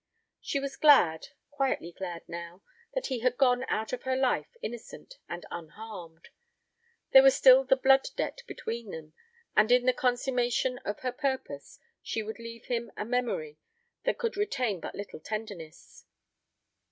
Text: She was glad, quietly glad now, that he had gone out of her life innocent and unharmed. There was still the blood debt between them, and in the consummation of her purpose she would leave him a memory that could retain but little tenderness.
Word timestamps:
She 0.39 0.59
was 0.59 0.77
glad, 0.77 1.27
quietly 1.51 1.91
glad 1.95 2.23
now, 2.27 2.63
that 2.95 3.05
he 3.05 3.19
had 3.19 3.37
gone 3.37 3.63
out 3.69 3.93
of 3.93 4.01
her 4.01 4.15
life 4.15 4.57
innocent 4.63 5.19
and 5.29 5.45
unharmed. 5.51 6.29
There 7.11 7.21
was 7.21 7.35
still 7.35 7.65
the 7.65 7.75
blood 7.75 8.07
debt 8.17 8.41
between 8.47 8.89
them, 8.89 9.13
and 9.55 9.71
in 9.71 9.85
the 9.85 9.93
consummation 9.93 10.79
of 10.79 11.01
her 11.01 11.11
purpose 11.11 11.77
she 12.01 12.23
would 12.23 12.39
leave 12.39 12.65
him 12.65 12.91
a 12.97 13.05
memory 13.05 13.59
that 14.05 14.17
could 14.17 14.37
retain 14.37 14.79
but 14.79 14.95
little 14.95 15.19
tenderness. 15.19 16.07